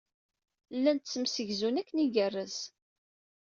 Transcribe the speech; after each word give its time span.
Llan 0.75 0.97
ttemsegzun 0.99 1.79
akken 1.81 2.03
igerrez. 2.05 2.57